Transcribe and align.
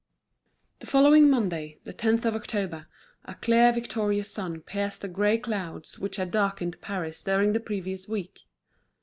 The 0.79 0.87
following 0.87 1.29
Monday, 1.29 1.77
the 1.83 1.93
10th 1.93 2.25
of 2.25 2.33
October, 2.33 2.87
a 3.25 3.35
clear, 3.35 3.71
victorious 3.71 4.31
sun 4.31 4.61
pierced 4.61 5.01
the 5.01 5.07
grey 5.07 5.37
clouds 5.37 5.99
which 5.99 6.15
had 6.15 6.31
darkened 6.31 6.81
Paris 6.81 7.21
during 7.21 7.53
the 7.53 7.59
previous 7.59 8.07
week. 8.07 8.39